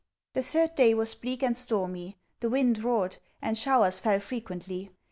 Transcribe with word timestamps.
The 0.33 0.41
third 0.41 0.73
day 0.73 0.95
was 0.95 1.13
bleak 1.13 1.43
and 1.43 1.55
stormy; 1.55 2.17
the 2.39 2.49
wind 2.49 2.83
roared; 2.83 3.17
and 3.39 3.55
showers 3.55 3.99
fell 3.99 4.19
frequently. 4.19 4.89